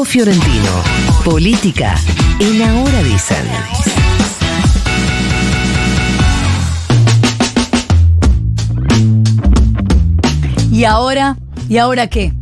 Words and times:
Marco 0.00 0.12
Fiorentino. 0.12 0.82
Política 1.24 1.94
en 2.38 2.62
Ahora 2.62 3.02
Dicen. 3.02 3.36
¿Y 10.72 10.84
ahora? 10.84 11.36
¿Y 11.68 11.76
ahora 11.76 12.06
qué? 12.06 12.32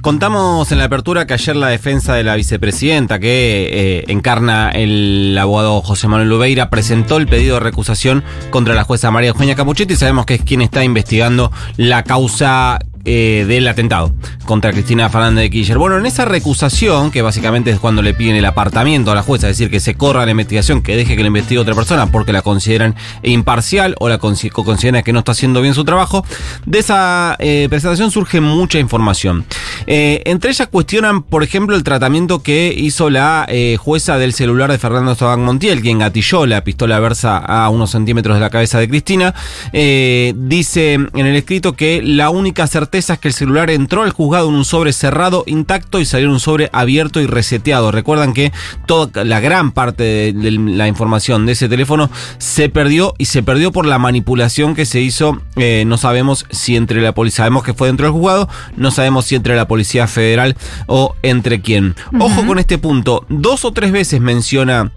Contamos 0.00 0.70
en 0.70 0.78
la 0.78 0.84
apertura 0.84 1.26
que 1.26 1.34
ayer 1.34 1.56
la 1.56 1.66
defensa 1.68 2.14
de 2.14 2.22
la 2.22 2.36
vicepresidenta 2.36 3.18
que 3.18 3.68
eh, 3.72 4.04
encarna 4.06 4.70
el 4.70 5.36
abogado 5.40 5.80
José 5.82 6.06
Manuel 6.06 6.32
Ubeira 6.32 6.70
presentó 6.70 7.16
el 7.16 7.26
pedido 7.26 7.54
de 7.54 7.60
recusación 7.60 8.22
contra 8.50 8.74
la 8.74 8.84
jueza 8.84 9.10
María 9.10 9.30
Eugenia 9.30 9.56
Capuchetti. 9.56 9.96
Sabemos 9.96 10.24
que 10.24 10.34
es 10.34 10.44
quien 10.44 10.62
está 10.62 10.84
investigando 10.84 11.50
la 11.76 12.04
causa 12.04 12.78
eh, 13.10 13.46
del 13.48 13.66
atentado 13.66 14.12
contra 14.44 14.70
Cristina 14.70 15.08
Fernández 15.08 15.44
de 15.44 15.50
Kirchner. 15.50 15.78
Bueno, 15.78 15.96
en 15.96 16.04
esa 16.04 16.26
recusación, 16.26 17.10
que 17.10 17.22
básicamente 17.22 17.70
es 17.70 17.78
cuando 17.78 18.02
le 18.02 18.12
piden 18.12 18.36
el 18.36 18.44
apartamiento 18.44 19.10
a 19.10 19.14
la 19.14 19.22
jueza, 19.22 19.48
es 19.48 19.56
decir, 19.56 19.70
que 19.70 19.80
se 19.80 19.94
corra 19.94 20.26
la 20.26 20.32
investigación, 20.32 20.82
que 20.82 20.94
deje 20.94 21.16
que 21.16 21.22
la 21.22 21.28
investigue 21.28 21.58
otra 21.58 21.74
persona 21.74 22.10
porque 22.10 22.34
la 22.34 22.42
consideran 22.42 22.94
imparcial 23.22 23.94
o 23.98 24.10
la 24.10 24.18
consideran 24.18 25.02
que 25.02 25.14
no 25.14 25.20
está 25.20 25.32
haciendo 25.32 25.62
bien 25.62 25.72
su 25.72 25.86
trabajo, 25.86 26.22
de 26.66 26.80
esa 26.80 27.34
eh, 27.38 27.66
presentación 27.70 28.10
surge 28.10 28.42
mucha 28.42 28.78
información. 28.78 29.46
Eh, 29.86 30.20
entre 30.26 30.50
ellas 30.50 30.68
cuestionan, 30.68 31.22
por 31.22 31.42
ejemplo, 31.42 31.76
el 31.76 31.84
tratamiento 31.84 32.42
que 32.42 32.74
hizo 32.76 33.08
la 33.08 33.48
jueza 33.78 34.18
del 34.18 34.34
celular 34.34 34.70
de 34.70 34.76
Fernando 34.76 35.14
Sabán 35.14 35.42
Montiel, 35.42 35.80
quien 35.80 35.98
gatilló 35.98 36.44
la 36.44 36.62
pistola 36.62 37.00
versa 37.00 37.38
a 37.38 37.70
unos 37.70 37.90
centímetros 37.90 38.36
de 38.36 38.40
la 38.40 38.50
cabeza 38.50 38.78
de 38.78 38.88
Cristina. 38.88 39.34
dice 39.72 40.92
en 40.92 41.26
el 41.26 41.36
escrito 41.36 41.72
que 41.72 42.02
la 42.02 42.28
única 42.28 42.66
certeza 42.66 42.97
es 42.98 43.18
que 43.18 43.28
el 43.28 43.34
celular 43.34 43.70
entró 43.70 44.02
al 44.02 44.10
juzgado 44.10 44.48
en 44.48 44.54
un 44.54 44.64
sobre 44.64 44.92
cerrado, 44.92 45.44
intacto 45.46 46.00
y 46.00 46.04
salió 46.04 46.26
en 46.26 46.32
un 46.32 46.40
sobre 46.40 46.68
abierto 46.72 47.20
y 47.20 47.26
reseteado. 47.26 47.90
Recuerdan 47.92 48.34
que 48.34 48.52
toda 48.86 49.24
la 49.24 49.40
gran 49.40 49.72
parte 49.72 50.32
de, 50.32 50.50
la 50.50 50.88
información 50.88 51.46
de 51.46 51.52
ese 51.52 51.68
teléfono 51.68 52.10
se 52.38 52.68
perdió 52.68 53.14
y 53.18 53.26
se 53.26 53.42
perdió 53.42 53.72
por 53.72 53.86
la 53.86 53.98
manipulación 53.98 54.74
que 54.74 54.84
se 54.84 55.00
hizo. 55.00 55.40
Eh, 55.56 55.84
no 55.86 55.96
sabemos 55.96 56.46
si 56.50 56.76
entre 56.76 57.00
la 57.00 57.12
policía, 57.12 57.38
sabemos 57.38 57.62
que 57.62 57.74
fue 57.74 57.88
dentro 57.88 58.06
del 58.06 58.12
juzgado, 58.12 58.48
no 58.76 58.90
sabemos 58.90 59.26
si 59.26 59.34
entre 59.34 59.56
la 59.56 59.68
Policía 59.68 60.06
Federal 60.06 60.56
o 60.86 61.14
entre 61.22 61.60
quién. 61.60 61.94
Ojo 62.18 62.46
con 62.46 62.58
este 62.58 62.78
punto, 62.78 63.24
dos 63.28 63.64
o 63.64 63.72
tres 63.72 63.92
veces 63.92 64.20
menciona 64.20 64.92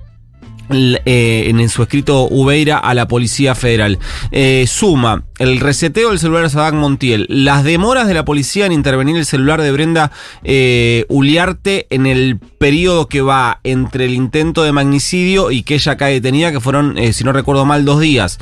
eh, 0.74 1.46
en 1.48 1.70
su 1.70 1.84
escrito 1.84 2.28
Ubeira 2.30 2.78
a 2.78 2.94
la 2.94 3.08
Policía 3.08 3.56
Federal. 3.56 4.00
Eh, 4.32 4.66
suma 4.68 5.24
el 5.40 5.60
reseteo 5.60 6.10
del 6.10 6.20
celular 6.20 6.44
de 6.44 6.50
Sadak 6.50 6.74
Montiel, 6.74 7.26
las 7.30 7.64
demoras 7.64 8.08
de 8.08 8.14
la 8.14 8.26
policía 8.26 8.66
en 8.66 8.72
intervenir 8.72 9.18
el 9.18 9.26
celular 9.26 9.62
de 9.62 9.72
Brenda 9.72 10.12
eh, 10.44 11.06
Uliarte 11.10 11.88
en 11.90 12.06
el 12.06 12.38
periodo 12.40 13.08
que 13.08 13.22
va 13.22 13.60
entre 13.64 14.06
el 14.06 14.14
intento 14.14 14.64
de 14.64 14.72
magnicidio 14.72 15.52
y 15.52 15.64
que 15.64 15.76
ella 15.76 15.98
cae 15.98 16.14
detenida, 16.14 16.52
que 16.52 16.60
fueron, 16.60 16.96
si 17.14 17.24
no 17.24 17.34
recuerdo 17.34 17.66
mal, 17.66 17.86
dos 17.86 18.00
días. 18.00 18.40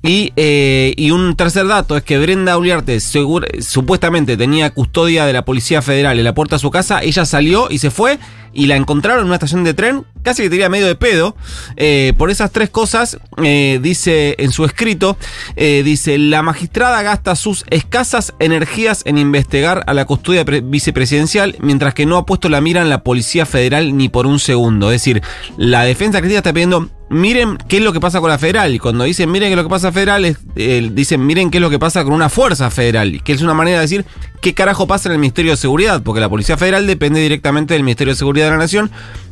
Y, 0.00 0.32
y, 0.36 1.10
un 1.10 1.34
tercer 1.34 1.66
dato 1.66 1.96
es 1.96 2.04
que 2.04 2.18
Brenda 2.18 2.56
Uliarte 2.56 3.00
supuestamente 3.00 4.36
tenía 4.36 4.70
custodia 4.70 5.26
de 5.26 5.32
la 5.32 5.44
Policía 5.44 5.82
Federal 5.82 6.16
en 6.16 6.24
la 6.24 6.34
puerta 6.34 6.54
de 6.54 6.60
su 6.60 6.70
casa, 6.70 7.02
ella 7.02 7.24
salió 7.24 7.66
y 7.68 7.78
se 7.78 7.90
fue 7.90 8.18
y 8.52 8.66
la 8.66 8.76
encontraron 8.76 9.20
en 9.20 9.26
una 9.26 9.36
estación 9.36 9.64
de 9.64 9.74
tren, 9.74 10.04
casi 10.22 10.42
que 10.42 10.50
tenía 10.50 10.68
medio 10.68 10.86
de 10.86 10.94
pedo. 10.94 11.36
Eh, 11.76 12.12
por 12.16 12.30
esas 12.30 12.50
tres 12.50 12.70
cosas, 12.70 13.18
eh, 13.42 13.78
dice 13.82 14.36
en 14.38 14.52
su 14.52 14.64
escrito, 14.64 15.16
eh, 15.56 15.82
dice, 15.84 16.18
la 16.18 16.42
magistrada 16.42 17.02
gasta 17.02 17.36
sus 17.36 17.64
escasas 17.70 18.34
energías 18.38 19.02
en 19.04 19.18
investigar 19.18 19.84
a 19.86 19.94
la 19.94 20.04
custodia 20.04 20.44
vicepresidencial, 20.44 21.56
mientras 21.60 21.94
que 21.94 22.06
no 22.06 22.16
ha 22.16 22.26
puesto 22.26 22.48
la 22.48 22.60
mira 22.60 22.82
en 22.82 22.88
la 22.88 23.02
Policía 23.02 23.46
Federal 23.46 23.96
ni 23.96 24.08
por 24.08 24.26
un 24.26 24.38
segundo. 24.38 24.90
Es 24.90 25.02
decir, 25.02 25.22
la 25.56 25.84
defensa 25.84 26.20
crítica 26.20 26.38
está 26.38 26.52
pidiendo 26.52 26.90
miren 27.10 27.56
qué 27.68 27.78
es 27.78 27.82
lo 27.82 27.92
que 27.92 28.00
pasa 28.00 28.20
con 28.20 28.30
la 28.30 28.38
federal. 28.38 28.74
Y 28.74 28.78
cuando 28.78 29.04
dicen 29.04 29.30
miren 29.30 29.48
qué 29.48 29.52
es 29.52 29.56
lo 29.56 29.62
que 29.64 29.70
pasa 29.70 29.92
federal, 29.92 30.24
es, 30.24 30.38
dicen 30.54 31.24
miren 31.24 31.50
qué 31.50 31.58
es 31.58 31.62
lo 31.62 31.70
que 31.70 31.78
pasa 31.78 32.04
con 32.04 32.12
una 32.12 32.28
fuerza 32.28 32.70
federal. 32.70 33.22
Que 33.22 33.32
es 33.32 33.42
una 33.42 33.54
manera 33.54 33.78
de 33.78 33.82
decir 33.82 34.04
qué 34.40 34.54
carajo 34.54 34.86
pasa 34.86 35.08
en 35.08 35.14
el 35.14 35.18
Ministerio 35.18 35.52
de 35.52 35.56
Seguridad. 35.56 36.02
Porque 36.02 36.20
la 36.20 36.28
Policía 36.28 36.56
Federal 36.56 36.86
depende 36.86 37.20
directamente 37.20 37.74
del 37.74 37.82
Ministerio 37.82 38.12
de 38.14 38.18
Seguridad 38.18 38.37
de 38.44 38.50
la 38.50 38.56
Nación, 38.56 38.90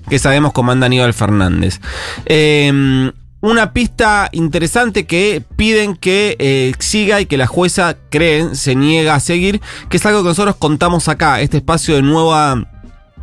que 0.09 0.19
sabemos 0.19 0.53
comanda 0.53 0.87
Aníbal 0.87 1.15
Fernández. 1.15 1.81
Em, 2.27 3.13
una 3.41 3.73
pista 3.73 4.29
interesante 4.33 5.07
que 5.07 5.43
piden 5.57 5.95
que 5.97 6.37
eh, 6.39 6.73
siga 6.79 7.21
y 7.21 7.27
que 7.27 7.37
la 7.37 7.47
jueza 7.47 7.97
creen 8.11 8.57
se 8.57 8.75
niega 8.75 9.15
a 9.15 9.21
seguir, 9.21 9.61
que 9.89 9.99
es 9.99 10.07
algo 10.07 10.23
que 10.23 10.29
nosotros 10.29 10.57
contamos 10.57 11.09
acá, 11.09 11.41
este 11.41 11.59
espacio 11.59 11.97
de 11.97 12.03
nueva 12.03 12.65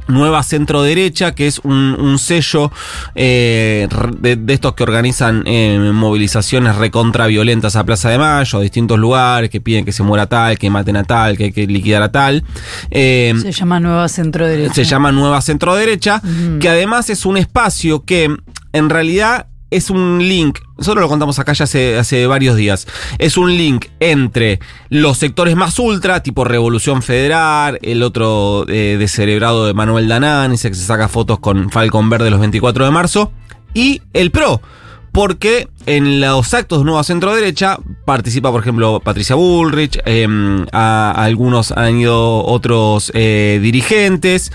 Nueva 0.08 0.44
Centro 0.44 0.82
Derecha, 0.84 1.34
que 1.34 1.48
es 1.48 1.60
un, 1.64 2.18
sello 2.20 2.72
eh, 3.16 3.88
de, 4.20 4.54
estos 4.54 4.74
que 4.74 4.84
organizan 4.84 5.44
eh, 5.46 5.92
movilizaciones 5.94 6.76
recontra 6.76 7.28
violentas 7.28 7.76
a 7.76 7.84
Plaza 7.84 8.10
de 8.10 8.18
Mayo, 8.18 8.60
a 8.60 8.62
distintos 8.62 9.00
lugares, 9.00 9.50
que 9.50 9.62
piden 9.62 9.86
que 9.86 9.92
se 9.92 10.04
muera 10.04 10.28
tal, 10.28 10.58
que 10.58 10.70
maten 10.70 10.98
a 10.98 11.04
tal, 11.04 11.38
que 11.38 11.46
hay 11.46 11.52
que 11.52 11.68
liquidar 11.68 12.04
a 12.04 12.12
tal. 12.12 12.44
Eh, 12.92 13.34
se 13.42 13.52
llama 13.52 13.80
Nueva 13.80 14.08
Centro 14.10 14.48
Derecha. 14.48 14.74
Se 14.74 14.84
llama 14.84 15.12
Nueva 15.12 15.42
Centro 15.42 15.76
Derecha, 15.76 16.22
que 16.60 16.70
además 16.70 17.10
es 17.10 17.26
un 17.26 17.38
espacio 17.38 18.04
que 18.04 18.36
en 18.74 18.90
realidad 18.90 19.48
es 19.76 19.90
un 19.90 20.20
link, 20.20 20.60
nosotros 20.78 21.02
lo 21.02 21.10
contamos 21.10 21.40
acá 21.40 21.54
ya 21.54 21.64
hace, 21.64 21.98
hace 21.98 22.28
varios 22.28 22.56
días, 22.56 22.88
es 23.18 23.38
un 23.38 23.56
link 23.58 23.88
entre 24.00 24.60
los 24.90 25.18
sectores 25.18 25.56
más 25.56 25.78
ultra, 25.80 26.22
tipo 26.22 26.44
Revolución 26.44 27.02
Federal, 27.02 27.80
el 27.82 28.04
otro 28.04 28.66
eh, 28.68 28.98
descerebrado 29.00 29.66
de 29.66 29.74
Manuel 29.74 30.08
Danán, 30.08 30.52
dice 30.52 30.70
que 30.70 30.76
se 30.76 30.86
saca 30.86 31.08
fotos 31.08 31.40
con 31.40 31.72
Falcon 31.72 32.10
Verde 32.10 32.30
los 32.30 32.40
24 32.40 32.86
de 32.86 32.92
marzo, 32.92 33.32
y 33.74 34.02
el 34.14 34.30
PRO 34.32 34.62
porque 35.14 35.68
en 35.86 36.20
los 36.20 36.54
actos 36.56 36.80
de 36.80 36.86
Nueva 36.86 37.04
Centro 37.04 37.36
Derecha 37.36 37.78
participa, 38.04 38.52
por 38.52 38.62
ejemplo, 38.62 39.00
Patricia 39.00 39.36
Bullrich, 39.36 40.00
em, 40.06 40.66
a, 40.72 41.12
algunos 41.12 41.72
han 41.72 42.00
ido 42.00 42.44
otros 42.44 43.12
eh, 43.14 43.60
dirigentes. 43.62 44.52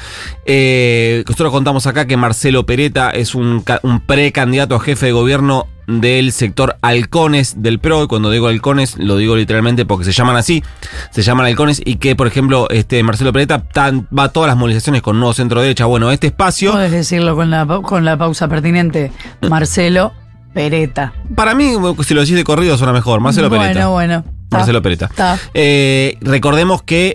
Eh, 0.47 1.23
nosotros 1.27 1.53
contamos 1.53 1.87
acá 1.87 2.07
que 2.07 2.17
Marcelo 2.17 2.67
Pereta 2.67 3.11
es 3.11 3.37
un, 3.37 3.65
un 3.83 4.01
precandidato 4.01 4.75
a 4.75 4.81
jefe 4.81 5.07
de 5.07 5.13
gobierno 5.13 5.69
del 5.87 6.33
sector 6.33 6.77
halcones 6.83 7.63
del 7.63 7.79
PRO, 7.79 8.05
y 8.05 8.07
cuando 8.09 8.31
digo 8.31 8.49
halcones 8.49 8.99
lo 8.99 9.17
digo 9.17 9.37
literalmente 9.37 9.87
porque 9.87 10.05
se 10.05 10.13
llaman 10.13 10.37
así, 10.37 10.63
se 11.11 11.23
llaman 11.23 11.47
halcones, 11.47 11.81
y 11.83 11.97
que 11.97 12.15
por 12.15 12.27
ejemplo 12.27 12.69
este 12.69 13.03
Marcelo 13.03 13.33
Pereta 13.33 13.65
va 13.77 14.25
a 14.25 14.29
todas 14.29 14.49
las 14.49 14.57
movilizaciones 14.57 15.03
con 15.03 15.19
Nuevo 15.19 15.33
Centro 15.33 15.63
Derecha. 15.63 15.87
Bueno, 15.87 16.11
este 16.11 16.27
espacio... 16.27 16.73
Puedes 16.73 16.93
decirlo 16.93 17.37
con 17.37 17.51
la, 17.51 17.65
con 17.83 18.05
la 18.05 18.19
pausa 18.19 18.49
pertinente, 18.49 19.13
Marcelo 19.49 20.13
Pereta. 20.53 21.13
Para 21.35 21.55
mí, 21.55 21.73
si 22.05 22.15
lo 22.15 22.21
decís 22.21 22.37
de 22.37 22.45
corrido, 22.45 22.77
suena 22.77 22.93
mejor. 22.93 23.21
Marcelo 23.21 23.51
Pereta. 23.51 23.89
Bueno, 23.89 24.23
bueno. 24.23 24.39
Marcelo 24.51 24.81
Pereta. 24.81 25.11
Eh, 25.53 26.17
recordemos 26.21 26.83
que 26.83 27.15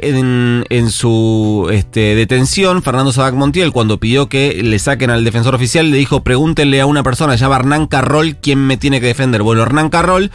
en, 0.70 0.90
su 0.90 1.68
este, 1.72 2.16
detención, 2.16 2.84
Fernando 2.84 3.12
Sabac 3.12 3.34
Montiel, 3.34 3.72
cuando 3.72 4.00
pidió 4.00 4.30
que 4.30 4.62
le 4.64 4.78
saquen 4.78 5.10
al 5.10 5.24
defensor 5.24 5.56
oficial, 5.56 5.90
le 5.90 5.98
dijo: 5.98 6.24
pregúntenle 6.24 6.80
a 6.80 6.86
una 6.86 7.02
persona, 7.04 7.34
se 7.34 7.40
llama 7.40 7.56
Hernán 7.58 7.88
Carroll, 7.88 8.38
quién 8.38 8.60
me 8.60 8.78
tiene 8.78 9.02
que 9.02 9.08
defender. 9.08 9.42
Bueno, 9.42 9.64
Hernán 9.64 9.90
Carroll 9.90 10.32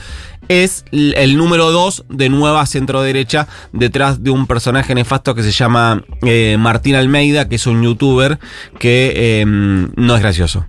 es 0.48 0.84
el 0.92 1.36
número 1.36 1.70
dos 1.70 2.04
de 2.08 2.30
nueva 2.30 2.64
centro 2.66 3.02
derecha 3.02 3.46
detrás 3.72 4.24
de 4.24 4.30
un 4.30 4.46
personaje 4.46 4.94
nefasto 4.94 5.34
que 5.34 5.42
se 5.42 5.52
llama 5.52 6.02
eh, 6.22 6.56
Martín 6.58 6.94
Almeida, 6.94 7.48
que 7.48 7.56
es 7.56 7.66
un 7.66 7.82
youtuber 7.82 8.38
que 8.78 9.40
em, 9.40 9.90
no 9.94 10.16
es 10.16 10.22
gracioso 10.22 10.66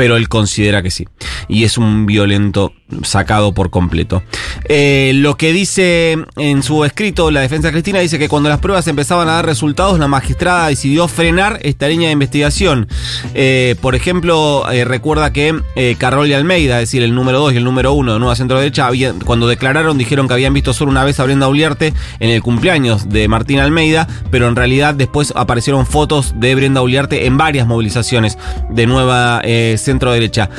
pero 0.00 0.16
él 0.16 0.30
considera 0.30 0.82
que 0.82 0.90
sí. 0.90 1.06
Y 1.46 1.64
es 1.64 1.76
un 1.76 2.06
violento 2.06 2.72
sacado 3.02 3.52
por 3.52 3.68
completo. 3.68 4.22
Eh, 4.64 5.12
lo 5.14 5.36
que 5.36 5.52
dice 5.52 6.16
en 6.36 6.62
su 6.62 6.84
escrito 6.86 7.30
la 7.30 7.40
defensa 7.40 7.70
cristina 7.70 7.98
dice 8.00 8.18
que 8.18 8.28
cuando 8.28 8.48
las 8.48 8.60
pruebas 8.60 8.86
empezaban 8.88 9.28
a 9.28 9.32
dar 9.32 9.44
resultados, 9.46 9.98
la 9.98 10.08
magistrada 10.08 10.68
decidió 10.68 11.06
frenar 11.06 11.60
esta 11.62 11.86
línea 11.86 12.08
de 12.08 12.14
investigación. 12.14 12.88
Eh, 13.34 13.76
por 13.82 13.94
ejemplo, 13.94 14.64
eh, 14.72 14.86
recuerda 14.86 15.34
que 15.34 15.60
Carrol 15.98 16.28
y 16.28 16.32
Almeida, 16.32 16.80
es 16.80 16.88
decir, 16.88 17.02
el 17.02 17.14
número 17.14 17.38
2 17.40 17.52
y 17.52 17.56
el 17.58 17.64
número 17.64 17.92
1 17.92 18.14
de 18.14 18.18
Nueva 18.18 18.36
Centro 18.36 18.58
Derecha, 18.58 18.88
cuando 19.26 19.48
declararon 19.48 19.98
dijeron 19.98 20.28
que 20.28 20.32
habían 20.32 20.54
visto 20.54 20.72
solo 20.72 20.90
una 20.90 21.04
vez 21.04 21.20
a 21.20 21.24
Brenda 21.24 21.46
Uliarte 21.46 21.92
en 22.20 22.30
el 22.30 22.40
cumpleaños 22.40 23.10
de 23.10 23.28
Martín 23.28 23.60
Almeida, 23.60 24.08
pero 24.30 24.48
en 24.48 24.56
realidad 24.56 24.94
después 24.94 25.34
aparecieron 25.36 25.84
fotos 25.84 26.32
de 26.36 26.54
Brenda 26.54 26.80
Uliarte 26.80 27.26
en 27.26 27.36
varias 27.36 27.66
movilizaciones 27.66 28.38
de 28.70 28.86
Nueva 28.86 29.42
Centro 29.76 29.89
Derecha. 29.98 30.50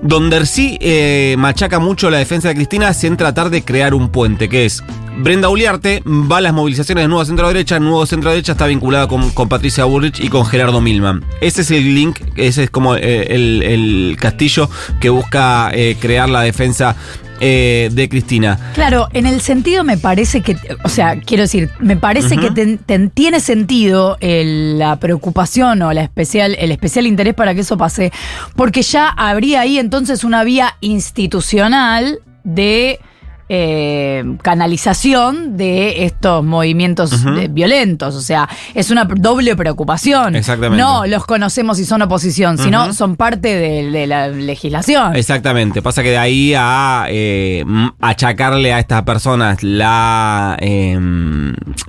Donde 0.00 0.46
sí 0.46 0.78
eh, 0.80 1.34
machaca 1.38 1.80
mucho 1.80 2.08
la 2.08 2.18
defensa 2.18 2.48
de 2.48 2.54
Cristina 2.54 2.90
es 2.90 3.02
en 3.02 3.16
tratar 3.16 3.50
de 3.50 3.64
crear 3.64 3.94
un 3.94 4.10
puente, 4.10 4.48
que 4.48 4.64
es 4.64 4.82
Brenda 5.18 5.48
Uliarte 5.48 6.02
va 6.06 6.36
a 6.36 6.40
las 6.40 6.52
movilizaciones 6.52 7.02
de 7.02 7.08
Nuevo 7.08 7.24
Centro 7.24 7.48
Derecha. 7.48 7.80
Nuevo 7.80 8.06
Centro 8.06 8.30
Derecha 8.30 8.52
está 8.52 8.66
vinculada 8.66 9.08
con, 9.08 9.48
Patricia 9.48 9.84
Burrich 9.84 10.20
y 10.20 10.28
con 10.28 10.46
Gerardo 10.46 10.80
Milman. 10.80 11.24
Ese 11.40 11.62
es 11.62 11.72
el 11.72 11.94
link, 11.94 12.20
ese 12.36 12.64
es 12.64 12.70
como 12.70 12.94
eh, 12.94 13.34
el, 13.34 14.16
castillo 14.20 14.70
que 15.00 15.10
busca 15.10 15.70
eh, 15.72 15.96
crear 16.00 16.28
la 16.28 16.42
defensa 16.42 16.94
eh, 17.40 17.88
de 17.92 18.08
Cristina. 18.08 18.58
Claro, 18.74 19.08
en 19.12 19.26
el 19.26 19.40
sentido 19.40 19.84
me 19.84 19.96
parece 19.96 20.40
que, 20.40 20.56
o 20.84 20.88
sea, 20.88 21.20
quiero 21.20 21.42
decir, 21.42 21.70
me 21.80 21.96
parece 21.96 22.36
que 22.36 22.50
ten- 22.50 22.78
ten- 22.78 23.10
tiene 23.10 23.40
sentido 23.40 24.16
el- 24.20 24.78
la 24.78 24.96
preocupación 24.96 25.82
o 25.82 25.92
la 25.92 26.02
especial, 26.02 26.56
el 26.58 26.70
especial 26.72 27.06
interés 27.06 27.34
para 27.34 27.54
que 27.54 27.60
eso 27.60 27.76
pase, 27.78 28.12
porque 28.56 28.82
ya 28.82 29.08
habría 29.08 29.60
ahí 29.60 29.78
entonces 29.78 30.24
una 30.24 30.44
vía 30.44 30.74
institucional 30.80 32.20
de 32.44 33.00
eh, 33.48 34.24
canalización 34.42 35.56
de 35.56 36.04
estos 36.04 36.44
movimientos 36.44 37.24
de- 37.24 37.48
violentos. 37.48 38.14
O 38.14 38.20
sea, 38.20 38.48
es 38.74 38.90
una 38.90 39.04
doble 39.04 39.56
preocupación. 39.56 40.36
Exactamente. 40.36 40.82
No 40.82 41.06
los 41.06 41.24
conocemos 41.26 41.78
y 41.78 41.84
son 41.84 42.02
oposición, 42.02 42.58
sino 42.58 42.92
son 42.92 43.16
parte 43.16 43.48
de, 43.54 43.90
de 43.90 44.06
la 44.06 44.28
legislación. 44.28 45.16
Exactamente, 45.16 45.82
pasa 45.82 46.02
que 46.02 46.10
de 46.10 46.18
ahí 46.18 46.52
a 46.56 47.06
eh, 47.08 47.64
achacarle 48.00 48.72
a 48.72 48.78
estas 48.78 49.02
personas 49.02 49.62
la 49.62 50.56
eh, 50.60 50.98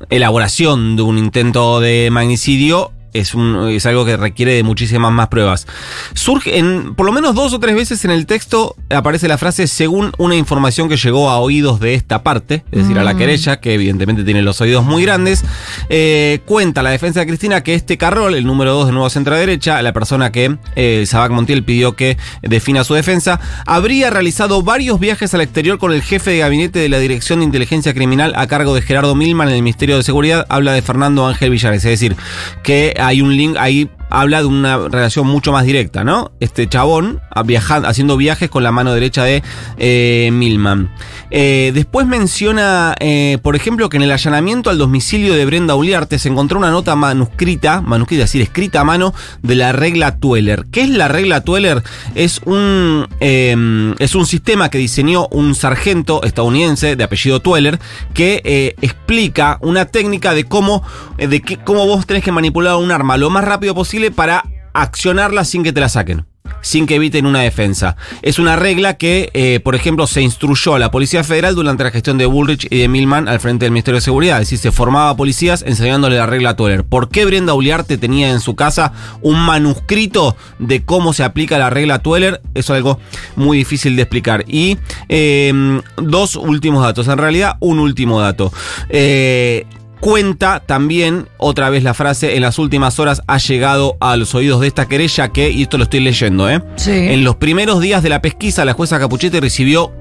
elaboración 0.09 0.95
de 0.95 1.01
un 1.01 1.17
intento 1.17 1.79
de 1.79 2.09
magnicidio 2.11 2.91
es, 3.13 3.33
un, 3.33 3.69
es 3.69 3.85
algo 3.85 4.06
que 4.06 4.17
requiere 4.17 4.53
de 4.53 4.63
muchísimas 4.63 5.11
más 5.11 5.27
pruebas. 5.27 5.67
Surge 6.13 6.57
en 6.57 6.95
por 6.95 7.06
lo 7.06 7.11
menos 7.11 7.35
dos 7.35 7.53
o 7.53 7.59
tres 7.59 7.75
veces 7.75 8.03
en 8.06 8.11
el 8.11 8.25
texto 8.25 8.75
aparece 8.89 9.27
la 9.27 9.38
frase 9.38 9.67
según 9.67 10.11
una 10.17 10.35
información 10.35 10.89
que 10.89 10.97
llegó 10.97 11.29
a 11.29 11.39
oídos 11.39 11.79
de 11.79 11.94
esta 11.94 12.23
parte, 12.23 12.63
es 12.71 12.79
decir, 12.81 12.97
a 13.00 13.03
la 13.03 13.15
querella, 13.15 13.59
que 13.59 13.73
evidentemente 13.73 14.23
tiene 14.23 14.41
los 14.41 14.61
oídos 14.61 14.85
muy 14.85 15.03
grandes. 15.03 15.44
Eh, 15.89 16.39
cuenta 16.45 16.83
la 16.83 16.89
defensa 16.89 17.19
de 17.19 17.27
Cristina 17.27 17.61
que 17.61 17.75
este 17.75 17.97
Carrol, 17.97 18.35
el 18.35 18.45
número 18.45 18.73
2 18.73 18.88
de 18.88 18.91
Nuevo 18.94 19.09
Centro 19.09 19.35
Derecha, 19.35 19.81
la 19.81 19.94
persona 19.94 20.31
que 20.31 20.57
eh, 20.75 21.03
Sabac 21.07 21.31
Montiel 21.31 21.63
pidió 21.63 21.95
que 21.95 22.17
defina 22.41 22.83
su 22.83 22.94
defensa, 22.94 23.39
habría 23.65 24.09
realizado 24.09 24.61
varios 24.61 25.00
viajes 25.00 25.33
al 25.33 25.41
exterior 25.41 25.77
con 25.77 25.91
el 25.91 26.01
jefe 26.01 26.31
de 26.31 26.38
gabinete 26.39 26.79
de 26.79 26.89
la 26.89 27.00
Dirección 27.00 27.39
de 27.39 27.45
Inteligencia 27.45 27.94
Criminal 27.94 28.33
a 28.35 28.47
cargo 28.47 28.75
de 28.75 28.81
Gerardo 28.81 29.15
Milman 29.15 29.50
en 29.50 29.56
el 29.56 29.63
Ministerio 29.63 29.97
de 29.97 30.03
Seguridad. 30.03 30.45
Habla 30.50 30.73
de 30.73 30.81
Fernando 30.81 31.27
Ángel 31.27 31.50
Villares, 31.51 31.83
es 31.85 31.91
decir, 31.91 32.15
que 32.63 32.95
hay 33.00 33.22
un 33.22 33.36
link 33.36 33.57
ahí. 33.57 33.90
Habla 34.09 34.39
de 34.41 34.45
una 34.47 34.77
relación 34.89 35.27
mucho 35.27 35.51
más 35.51 35.65
directa, 35.65 36.03
¿no? 36.03 36.31
Este 36.39 36.67
chabón 36.67 37.19
a 37.29 37.44
viaja- 37.44 37.83
haciendo 37.88 38.17
viajes 38.17 38.50
con 38.50 38.63
la 38.63 38.71
mano 38.71 38.94
derecha 38.94 39.23
de 39.23 39.44
eh, 39.77 40.29
Milman. 40.33 40.91
Eh, 41.31 41.71
después 41.75 42.07
menciona, 42.07 42.95
eh, 43.00 43.38
por 43.44 43.56
ejemplo, 43.56 43.88
que 43.89 43.97
en 43.97 44.03
el 44.03 44.11
allanamiento 44.11 44.69
al 44.69 44.77
domicilio 44.79 45.35
de 45.35 45.45
Brenda 45.45 45.75
Uliarte 45.75 46.17
se 46.17 46.29
encontró 46.29 46.57
una 46.57 46.71
nota 46.71 46.95
manuscrita, 46.95 47.81
manuscrita, 47.81 48.23
es 48.23 48.29
decir, 48.31 48.41
escrita 48.41 48.81
a 48.81 48.83
mano 48.83 49.13
de 49.44 49.56
la 49.56 49.71
regla 49.73 50.17
Tueller. 50.17 50.65
¿Qué 50.71 50.81
es 50.81 50.89
la 50.89 51.07
regla 51.07 51.41
Tueller? 51.41 51.83
Es 52.15 52.41
un, 52.45 53.07
eh, 53.19 53.94
es 54.00 54.15
un 54.15 54.25
sistema 54.25 54.69
que 54.69 54.77
diseñó 54.79 55.27
un 55.31 55.53
sargento 55.53 56.23
estadounidense 56.23 56.95
de 56.95 57.03
apellido 57.03 57.41
Tueller 57.41 57.79
que 58.13 58.75
explica 58.81 59.57
una 59.61 59.85
técnica 59.85 60.33
de 60.33 60.45
cómo, 60.45 60.83
de 61.17 61.41
qué- 61.41 61.57
cómo 61.57 61.85
vos 61.85 62.06
tenés 62.07 62.23
que 62.23 62.31
manipular 62.31 62.75
un 62.77 62.91
arma 62.91 63.17
lo 63.17 63.29
más 63.29 63.44
rápido 63.44 63.75
posible 63.75 63.99
para 64.12 64.46
accionarla 64.74 65.44
sin 65.44 65.63
que 65.63 65.74
te 65.74 65.81
la 65.81 65.90
saquen 65.90 66.25
sin 66.62 66.86
que 66.86 66.96
eviten 66.96 67.25
una 67.25 67.42
defensa. 67.42 67.96
Es 68.22 68.40
una 68.40 68.56
regla 68.56 68.98
que, 68.98 69.30
eh, 69.34 69.60
por 69.63 69.75
ejemplo, 69.75 70.07
se 70.07 70.22
instruyó 70.22 70.75
a 70.75 70.80
la 70.80 70.92
Policía 70.92 71.24
Federal 71.24 71.56
durante 71.56 71.84
la 71.84 71.92
gestión 71.92 72.18
de 72.18 72.25
Bullrich 72.25 72.68
y 72.69 72.80
de 72.80 72.88
Milman 72.88 73.28
al 73.28 73.40
frente 73.40 73.66
del 73.66 73.72
Ministerio 73.72 73.98
de 73.98 74.01
Seguridad. 74.01 74.42
Es 74.42 74.48
decir, 74.50 74.60
se 74.60 74.72
formaba 74.72 75.16
policías 75.16 75.62
enseñándole 75.62 76.18
la 76.18 76.25
regla 76.25 76.51
a 76.51 76.56
Toller. 76.56 76.84
¿Por 76.84 77.10
qué 77.10 77.25
Brenda 77.25 77.54
Uliarte 77.54 77.98
tenía 77.98 78.31
en 78.31 78.40
su 78.40 78.56
casa 78.56 78.94
un 79.22 79.40
manuscrito 79.40 80.36
de 80.60 80.84
cómo 80.84 81.13
se 81.13 81.24
aplica 81.24 81.57
la 81.57 81.69
regla 81.69 82.00
Tueller? 82.00 82.42
Eso 82.54 82.74
es 82.74 82.78
algo 82.78 83.00
muy 83.36 83.57
difícil 83.57 83.95
de 83.95 84.04
explicar. 84.04 84.44
Y 84.48 84.78
eh, 85.07 85.81
dos 85.98 86.36
últimos 86.36 86.84
datos. 86.84 87.07
En 87.07 87.18
realidad, 87.18 87.56
un 87.60 87.80
último 87.80 88.19
dato. 88.19 88.52
Eh, 88.90 89.66
Cuenta 90.00 90.62
también, 90.66 91.28
otra 91.38 91.69
vez 91.69 91.84
la 91.84 91.94
frase, 91.94 92.36
en 92.36 92.42
las 92.42 92.57
últimas 92.57 93.00
horas 93.00 93.22
ha 93.28 93.38
llegado 93.38 93.98
a 94.00 94.16
los 94.16 94.34
oídos 94.34 94.62
de 94.62 94.68
esta 94.68 94.88
querella 94.88 95.30
que, 95.30 95.50
y 95.51 95.63
esto 95.63 95.78
lo 95.78 95.84
estoy 95.84 96.00
leyendo, 96.00 96.50
¿eh? 96.50 96.63
Sí. 96.78 96.92
En 96.92 97.24
los 97.24 97.36
primeros 97.36 97.81
días 97.81 98.01
de 98.01 98.10
la 98.10 98.22
pesquisa, 98.22 98.63
la 98.63 98.74
jueza 98.74 98.98
Capuchete 98.98 99.42
recibió, 99.42 99.92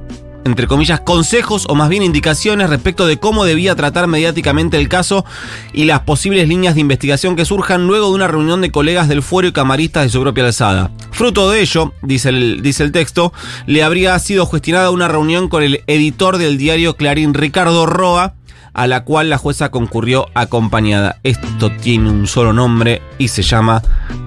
entre 0.44 0.68
comillas, 0.68 1.00
consejos 1.00 1.66
o 1.68 1.74
más 1.74 1.88
bien 1.88 2.04
indicaciones 2.04 2.70
respecto 2.70 3.06
de 3.06 3.18
cómo 3.18 3.44
debía 3.44 3.74
tratar 3.74 4.06
mediáticamente 4.06 4.76
el 4.76 4.88
caso 4.88 5.24
y 5.72 5.84
las 5.84 6.00
posibles 6.00 6.48
líneas 6.48 6.76
de 6.76 6.80
investigación 6.80 7.34
que 7.34 7.44
surjan 7.44 7.88
luego 7.88 8.08
de 8.08 8.14
una 8.14 8.28
reunión 8.28 8.60
de 8.60 8.70
colegas 8.70 9.08
del 9.08 9.22
fuero 9.22 9.48
y 9.48 9.52
camaristas 9.52 10.04
de 10.04 10.10
su 10.10 10.22
propia 10.22 10.46
alzada. 10.46 10.92
Fruto 11.10 11.50
de 11.50 11.60
ello, 11.60 11.92
dice 12.02 12.28
el, 12.28 12.62
dice 12.62 12.84
el 12.84 12.92
texto, 12.92 13.32
le 13.66 13.82
habría 13.82 14.16
sido 14.20 14.46
gestionada 14.46 14.90
una 14.90 15.08
reunión 15.08 15.48
con 15.48 15.64
el 15.64 15.82
editor 15.88 16.38
del 16.38 16.56
diario 16.56 16.94
Clarín, 16.96 17.34
Ricardo 17.34 17.84
Roa, 17.84 18.34
a 18.78 18.86
la 18.86 19.02
cual 19.02 19.28
la 19.28 19.38
jueza 19.38 19.70
concurrió 19.72 20.28
acompañada. 20.34 21.18
Esto 21.24 21.68
tiene 21.82 22.10
un 22.12 22.28
solo 22.28 22.52
nombre 22.52 23.02
y 23.18 23.26
se 23.26 23.42
llama 23.42 23.82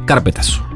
carpetazo. 0.06 0.70